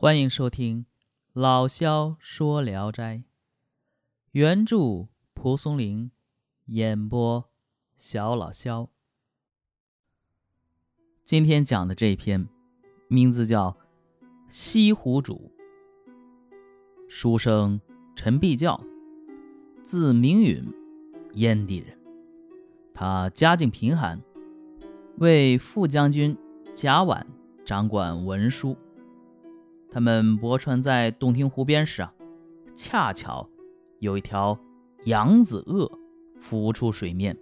[0.00, 0.82] 欢迎收听
[1.32, 3.16] 《老萧说聊斋》，
[4.30, 6.12] 原著蒲松龄，
[6.66, 7.50] 演播
[7.96, 8.90] 小老萧。
[11.24, 12.48] 今天讲的这篇
[13.08, 13.72] 名字叫
[14.48, 15.50] 《西湖主》，
[17.08, 17.80] 书生
[18.14, 18.80] 陈必教，
[19.82, 20.64] 字明允，
[21.32, 21.98] 燕地人。
[22.94, 24.22] 他家境贫寒，
[25.16, 26.38] 为副将军
[26.76, 27.26] 贾婉
[27.64, 28.76] 掌管文书。
[29.90, 32.12] 他们泊船在洞庭湖边时啊，
[32.74, 33.48] 恰巧
[34.00, 34.58] 有一条
[35.04, 35.90] 扬子鳄
[36.40, 37.36] 浮出水面。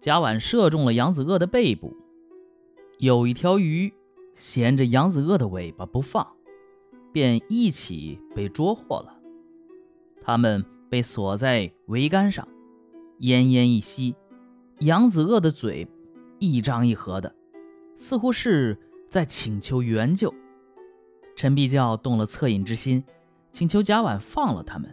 [0.00, 1.96] 贾婉射中了扬子鳄的背部，
[2.98, 3.92] 有一条鱼
[4.34, 6.26] 衔着扬子鳄的尾巴不放，
[7.12, 9.16] 便一起被捉获了。
[10.20, 12.46] 他们被锁在桅杆上，
[13.20, 14.16] 奄奄一息。
[14.80, 15.86] 扬子鳄的嘴
[16.40, 17.32] 一张一合的，
[17.94, 18.76] 似乎是
[19.08, 20.34] 在请求援救。
[21.42, 23.02] 陈必教动了恻隐之心，
[23.50, 24.88] 请求贾婉放了他们。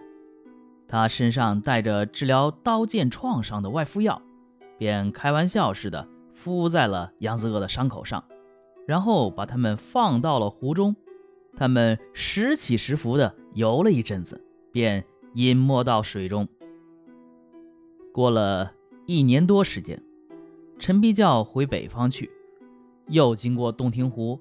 [0.87, 4.19] 他身上带着治疗刀剑创伤的外敷药，
[4.75, 8.23] 便开玩笑似的敷在了扬子鳄的伤口上，
[8.87, 10.95] 然后把他们放到了湖中。
[11.55, 16.47] 他们时起时伏的游了一阵子，便隐没到水中。
[18.11, 18.73] 过了
[19.05, 20.03] 一年多时间，
[20.79, 22.31] 陈必教回北方去，
[23.05, 24.39] 又经过洞庭湖。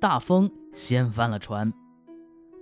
[0.00, 1.72] 大风掀翻了船，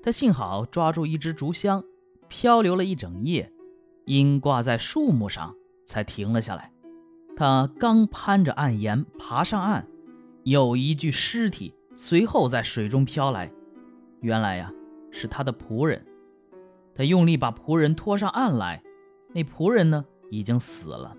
[0.02, 1.84] 他幸好抓住一只竹箱，
[2.28, 3.52] 漂流了一整夜，
[4.06, 6.72] 因挂在树木上才停了下来。
[7.36, 9.86] 他刚攀着岸沿爬上岸，
[10.44, 13.52] 有一具尸体随后在水中飘来。
[14.20, 14.72] 原来呀，
[15.10, 16.04] 是他的仆人。
[16.94, 18.82] 他用力把仆人拖上岸来，
[19.34, 21.14] 那仆人呢已经死了。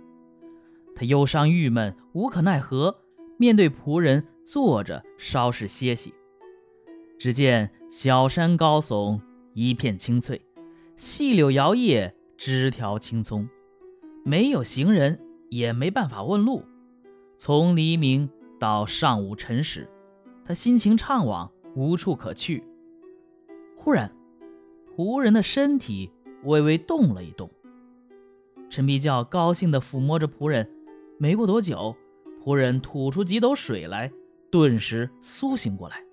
[0.95, 3.01] 他忧伤郁闷，无可奈何，
[3.37, 4.25] 面对仆人。
[4.47, 6.13] 坐着稍事歇息，
[7.19, 9.19] 只见小山高耸，
[9.53, 10.41] 一片青翠，
[10.95, 13.49] 细柳摇曳，枝条青葱，
[14.23, 15.19] 没有行人，
[15.49, 16.63] 也没办法问路。
[17.35, 19.89] 从黎明到上午辰时，
[20.45, 22.63] 他心情怅惘，无处可去。
[23.75, 24.15] 忽然，
[24.95, 26.09] 仆人的身体
[26.45, 27.51] 微微动了一动。
[28.69, 30.71] 陈必教高兴地抚摸着仆人，
[31.19, 31.93] 没过多久，
[32.41, 34.09] 仆人吐出几斗水来。
[34.49, 36.03] 顿时苏醒过来，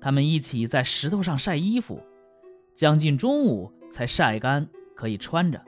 [0.00, 2.00] 他们一起在石头上晒衣服，
[2.72, 5.60] 将近中午才晒干，可以穿着。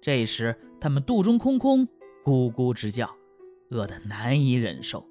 [0.00, 1.88] 这时他们肚中空空，
[2.22, 3.16] 咕咕直叫，
[3.70, 5.06] 饿得难以忍受。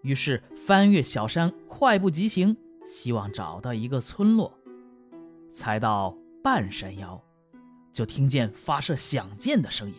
[0.00, 4.58] 于是翻越小山，快步疾行，希望找到一个村落。
[5.50, 7.22] 才到半山腰，
[7.92, 9.94] 就听见发射响箭的声音。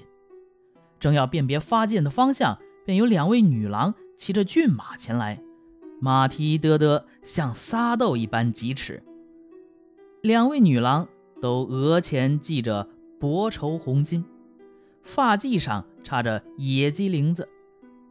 [0.99, 3.93] 正要辨别发箭的方向，便有两位女郎。
[4.15, 5.41] 骑着骏马前来，
[5.99, 9.03] 马蹄嘚嘚，像撒豆一般疾驰。
[10.21, 11.07] 两位女郎
[11.41, 12.87] 都额前系着
[13.19, 14.23] 薄绸红巾，
[15.01, 17.49] 发髻上插着野鸡翎子，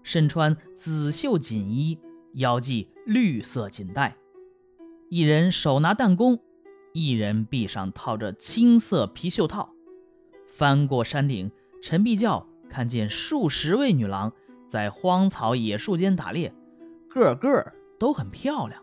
[0.02, 1.98] 身穿紫绣锦衣，
[2.34, 4.16] 腰系绿色锦带。
[5.08, 6.38] 一人手拿弹弓，
[6.92, 9.72] 一人臂上套着青色皮袖套。
[10.46, 14.32] 翻过山顶，陈必教看见数十位女郎。
[14.72, 16.50] 在荒草野树间打猎，
[17.10, 18.82] 个个都很漂亮，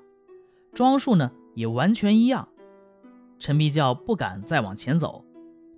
[0.71, 2.47] 装束呢也完全一样。
[3.39, 5.25] 陈必教不敢再往前走。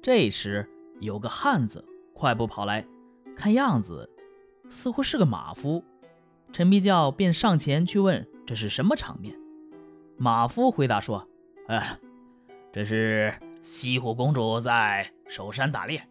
[0.02, 2.86] 这时有个汉子快步跑来，
[3.38, 4.10] 看样子
[4.68, 5.82] 似乎是个马夫。
[6.52, 9.34] 陈必教便上前去问这是什么场面。
[10.18, 11.26] 马夫回答说
[11.70, 11.98] ：“哎，
[12.74, 13.34] 这是
[13.64, 16.06] 西湖公主在守山打猎。”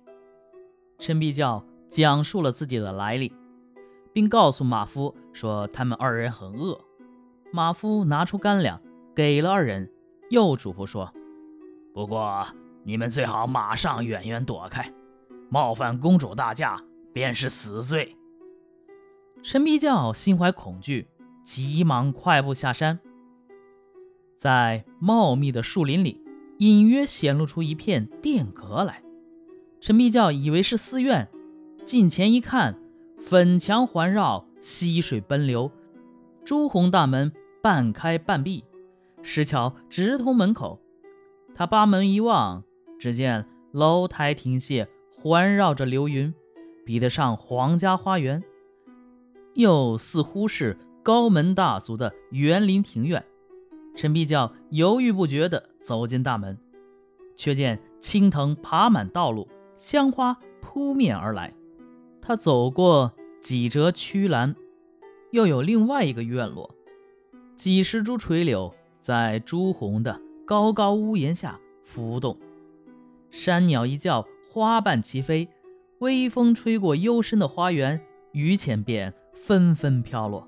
[0.98, 3.30] 陈必教讲述了自己的来历。
[4.12, 6.80] 并告诉马夫说：“他们二人很饿。”
[7.52, 8.80] 马夫拿出干粮
[9.14, 9.90] 给了二人，
[10.30, 11.12] 又嘱咐说
[11.92, 12.46] ：“不过
[12.84, 14.92] 你们最好马上远远躲开，
[15.48, 16.82] 冒犯公主大驾
[17.12, 18.16] 便是死罪。”
[19.42, 21.08] 陈必教心怀恐惧，
[21.44, 23.00] 急忙快步下山。
[24.36, 26.22] 在茂密的树林里，
[26.58, 29.02] 隐约显露出一片殿阁来。
[29.80, 31.28] 陈必教以为是寺院，
[31.84, 32.78] 近前一看。
[33.22, 35.70] 粉墙环绕，溪水奔流，
[36.44, 37.32] 朱红大门
[37.62, 38.64] 半开半闭，
[39.22, 40.80] 石桥直通门口。
[41.54, 42.64] 他扒门一望，
[42.98, 46.34] 只见楼台亭榭环绕着流云，
[46.84, 48.42] 比得上皇家花园，
[49.54, 53.24] 又似乎是高门大族的园林庭院。
[53.94, 56.58] 陈必教犹豫不决地走进大门，
[57.36, 59.46] 却见青藤爬满道路，
[59.76, 61.52] 香花扑面而来。
[62.30, 63.12] 他走过
[63.42, 64.54] 几折曲栏，
[65.32, 66.72] 又有另外一个院落，
[67.56, 72.38] 几十株垂柳在朱红的高高屋檐下浮动。
[73.32, 75.48] 山鸟一叫，花瓣齐飞，
[75.98, 78.00] 微风吹过幽深的花园，
[78.30, 80.46] 榆钱便纷纷飘落，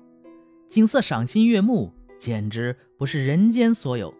[0.69, 4.13] 景色赏心悦目，简直不是人间所有。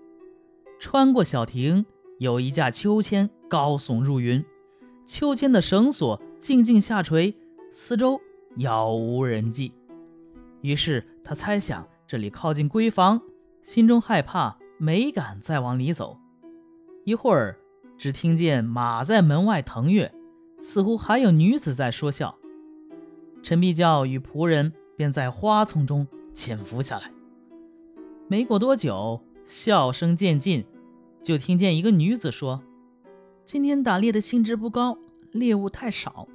[0.81, 1.85] 穿过小亭，
[2.19, 4.43] 有一架秋千高耸入云，
[5.05, 7.33] 秋千的绳索静静下垂，
[7.75, 8.21] 四周
[8.55, 9.73] 杳无人迹。
[10.61, 13.19] 于是他猜想这里靠近闺房，
[13.63, 16.17] 心中害怕，没敢再往里走。
[17.03, 17.57] 一会儿。
[17.95, 20.11] 只听见马在门外腾跃，
[20.59, 22.37] 似乎还有女子在说笑。
[23.41, 27.11] 陈必教与仆人便在花丛中潜伏下来。
[28.27, 30.65] 没过多久，笑声渐近，
[31.21, 32.61] 就听见一个女子说
[33.45, 34.97] ：“今天打猎的兴致不高，
[35.31, 36.27] 猎物太少。”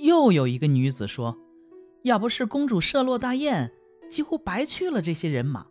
[0.00, 1.38] 又有一个女子说
[2.02, 3.70] ：“要不是公主射落大雁，
[4.08, 5.66] 几乎白去了这些人马。”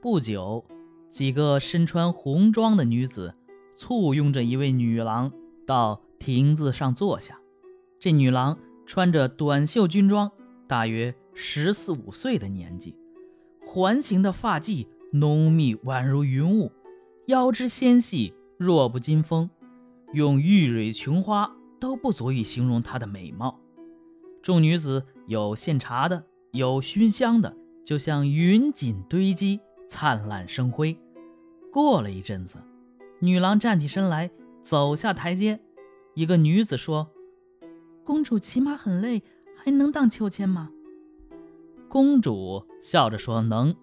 [0.00, 0.64] 不久，
[1.08, 3.34] 几个身穿红装的女子。
[3.80, 5.30] 簇拥着一位女郎
[5.64, 7.38] 到亭子上坐下。
[8.00, 10.32] 这女郎穿着短袖军装，
[10.66, 12.96] 大约十四五岁的年纪，
[13.64, 16.72] 环形的发髻浓密宛如云雾，
[17.26, 19.48] 腰肢纤细弱不禁风，
[20.12, 23.58] 用玉蕊琼花都不足以形容她的美貌。
[24.42, 30.96] 众女子有献茶的，有熏香的，就像云锦堆积，灿烂生辉。
[31.72, 32.58] 过了一阵子。
[33.20, 34.30] 女郎站起身来，
[34.62, 35.60] 走下台阶。
[36.14, 37.10] 一个女子说
[38.06, 39.24] ：“公主骑马很累，
[39.56, 40.70] 还能荡秋千吗？”
[41.90, 43.74] 公主笑着说：“能。”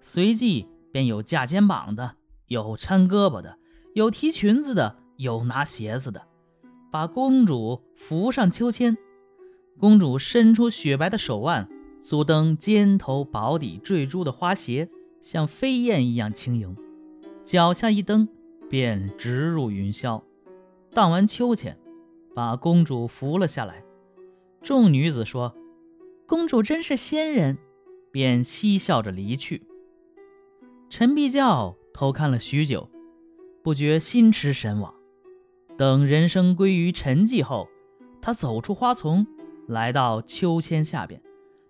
[0.00, 2.14] 随即便有架肩膀的，
[2.46, 3.58] 有搀胳膊的，
[3.94, 6.27] 有提裙子的，有拿鞋子的，
[6.90, 8.96] 把公主扶上秋千。
[9.78, 11.68] 公主伸出雪白的手腕，
[12.00, 14.88] 足蹬尖头薄底坠珠的花鞋，
[15.20, 16.76] 像飞燕一样轻盈，
[17.42, 18.28] 脚下一蹬。
[18.70, 20.22] 便直入云霄，
[20.92, 21.78] 荡完秋千，
[22.34, 23.82] 把公主扶了下来。
[24.60, 25.54] 众女子说
[26.28, 27.56] ：“公主真是仙人。”
[28.12, 29.62] 便嬉笑着离去。
[30.90, 32.90] 陈必教偷看了许久，
[33.62, 34.94] 不觉心驰神往。
[35.78, 37.68] 等人生归于沉寂后，
[38.20, 39.24] 他走出花丛，
[39.68, 41.22] 来到秋千下边，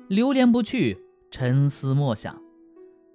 [0.09, 0.97] 流连不去，
[1.31, 2.41] 沉思默想。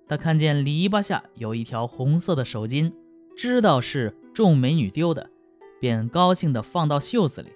[0.08, 2.94] 他看见篱笆下有一条红色的手巾。
[3.36, 5.28] 知道是众美女丢的，
[5.80, 7.50] 便高兴地放到袖子里。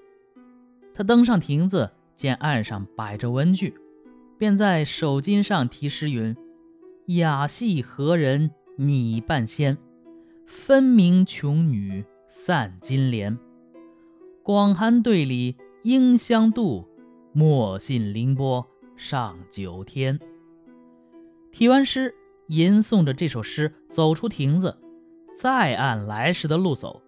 [0.91, 3.75] 他登上亭子，见岸上摆着文具，
[4.39, 6.35] 便在手巾上题诗云
[7.15, 9.77] ：“雅戏何人拟半仙？
[10.47, 13.38] 分明穷女散金莲。
[14.44, 16.88] 广寒对里应相度，
[17.33, 18.65] 莫信凌波
[18.95, 20.19] 上九天。”
[21.51, 22.13] 题完诗，
[22.47, 24.77] 吟诵着这首诗，走出亭子。
[25.39, 27.01] 再按来时的路走，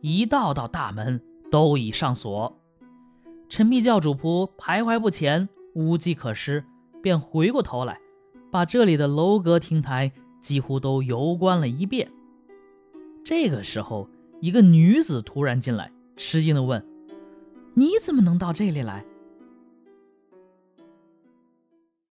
[0.00, 1.20] 一道道大门
[1.50, 2.58] 都已上锁。
[3.48, 6.64] 陈必教主仆徘徊不前，无计可施，
[7.02, 8.00] 便回过头来，
[8.50, 12.10] 把这里的楼阁亭台几乎都游观了一遍。
[13.22, 14.08] 这个时候，
[14.44, 16.84] 一个女子突然进来，吃惊地问
[17.72, 19.02] ：“你怎么能到这里来？”